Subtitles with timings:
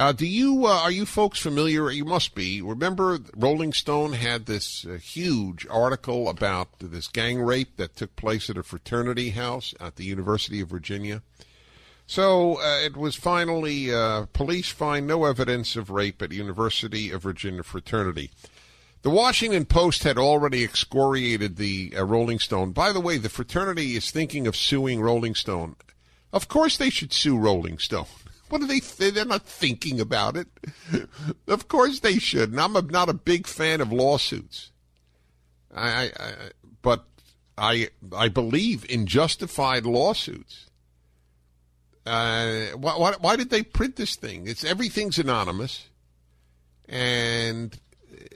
[0.00, 1.90] Uh, do you uh, are you folks familiar?
[1.90, 2.62] You must be.
[2.62, 8.48] Remember, Rolling Stone had this uh, huge article about this gang rape that took place
[8.48, 11.20] at a fraternity house at the University of Virginia.
[12.06, 17.24] So uh, it was finally uh, police find no evidence of rape at University of
[17.24, 18.30] Virginia fraternity.
[19.02, 22.72] The Washington Post had already excoriated the uh, Rolling Stone.
[22.72, 25.76] By the way, the fraternity is thinking of suing Rolling Stone.
[26.32, 28.06] Of course, they should sue Rolling Stone.
[28.50, 28.80] What are they?
[28.80, 30.48] Th- they're not thinking about it.
[31.48, 32.50] of course they should.
[32.50, 34.72] And I'm a, not a big fan of lawsuits.
[35.74, 36.32] I, I, I,
[36.82, 37.06] but
[37.56, 40.66] I, I believe in justified lawsuits.
[42.04, 44.48] Uh, why, why, why did they print this thing?
[44.48, 45.86] It's everything's anonymous,
[46.88, 47.78] and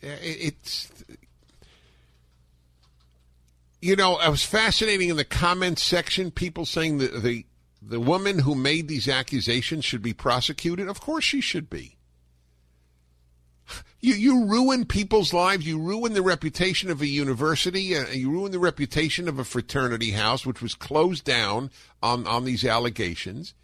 [0.00, 0.90] it's
[3.80, 6.30] you know, I was fascinating in the comments section.
[6.30, 7.44] People saying that the
[7.80, 10.88] the woman who made these accusations should be prosecuted?
[10.88, 11.96] Of course she should be.
[14.00, 15.66] You you ruin people's lives.
[15.66, 17.96] You ruin the reputation of a university.
[17.96, 21.70] Uh, you ruin the reputation of a fraternity house, which was closed down
[22.02, 23.54] on on these allegations.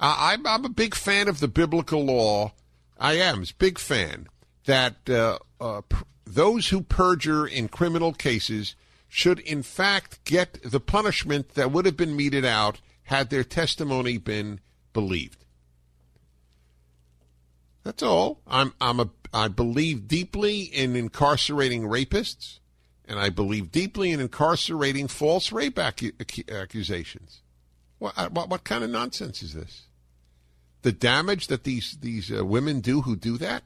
[0.00, 2.52] I'm I'm a big fan of the biblical law.
[2.98, 4.28] I am a big fan
[4.64, 5.82] that uh, uh
[6.24, 8.76] those who perjure in criminal cases
[9.08, 14.18] should in fact get the punishment that would have been meted out had their testimony
[14.18, 14.60] been
[14.92, 15.46] believed.
[17.82, 18.42] That's all.
[18.46, 22.58] I'm I'm a I believe deeply in incarcerating rapists,
[23.06, 27.40] and I believe deeply in incarcerating false rape acu- accusations.
[27.98, 29.86] What, uh, what, what kind of nonsense is this?
[30.82, 33.62] The damage that these these uh, women do who do that.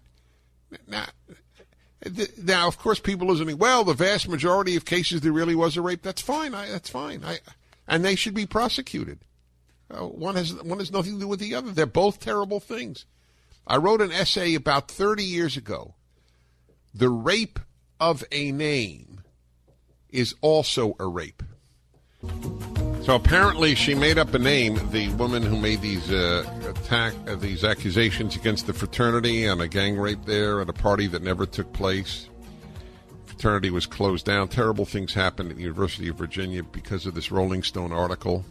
[0.86, 1.06] Now,
[2.40, 5.76] now, of course, people are saying, "Well, the vast majority of cases there really was
[5.76, 6.54] a rape." That's fine.
[6.54, 7.24] I, that's fine.
[7.24, 7.40] I,
[7.88, 9.18] and they should be prosecuted.
[9.92, 11.70] Uh, one has one has nothing to do with the other.
[11.70, 13.04] They're both terrible things.
[13.66, 15.94] I wrote an essay about 30 years ago.
[16.94, 17.58] The rape
[18.00, 19.20] of a name
[20.10, 21.42] is also a rape.
[23.02, 24.78] So apparently, she made up a name.
[24.90, 29.68] The woman who made these uh, attack uh, these accusations against the fraternity on a
[29.68, 32.28] gang rape there at a party that never took place.
[33.26, 34.48] Fraternity was closed down.
[34.48, 38.44] Terrible things happened at the University of Virginia because of this Rolling Stone article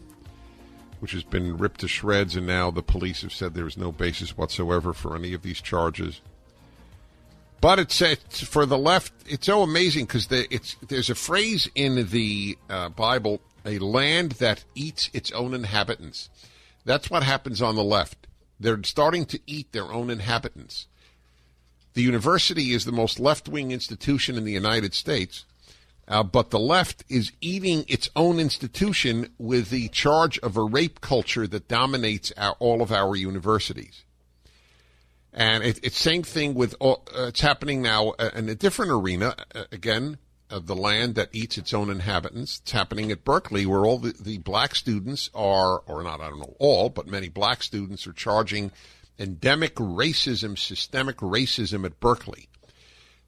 [1.02, 3.90] which has been ripped to shreds, and now the police have said there is no
[3.90, 6.20] basis whatsoever for any of these charges.
[7.60, 9.12] But it's, it's for the left.
[9.26, 10.46] It's so amazing because the,
[10.86, 16.30] there's a phrase in the uh, Bible: "A land that eats its own inhabitants."
[16.84, 18.28] That's what happens on the left.
[18.60, 20.86] They're starting to eat their own inhabitants.
[21.94, 25.46] The university is the most left-wing institution in the United States
[26.08, 31.00] uh, but the left is eating its own institution with the charge of a rape
[31.00, 34.04] culture that dominates our, all of our universities.
[35.32, 39.34] And it, it's same thing with uh, it's happening now uh, in a different arena.
[39.54, 40.18] Uh, again,
[40.60, 42.60] the land that eats its own inhabitants.
[42.60, 46.40] It's happening at Berkeley, where all the, the black students are, or not, I don't
[46.40, 48.70] know all, but many black students are charging
[49.18, 52.48] endemic racism, systemic racism at Berkeley.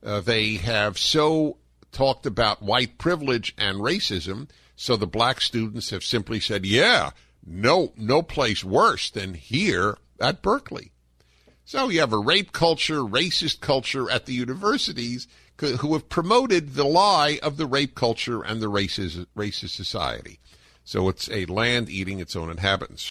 [0.02, 1.56] Uh, they have so
[1.94, 4.50] talked about white privilege and racism.
[4.76, 7.10] So the black students have simply said, yeah,
[7.46, 10.92] no, no place worse than here at Berkeley.
[11.64, 15.26] So you have a rape culture, racist culture at the universities
[15.58, 20.40] who have promoted the lie of the rape culture and the racist, racist society.
[20.82, 23.10] So it's a land eating its own inhabitants.